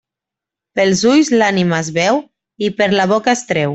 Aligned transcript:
Pels 0.79 1.03
ulls 1.11 1.29
l'ànima 1.41 1.81
es 1.81 1.91
veu, 1.99 2.17
i 2.69 2.71
per 2.81 2.89
la 2.97 3.07
boca 3.13 3.35
es 3.39 3.45
treu. 3.53 3.69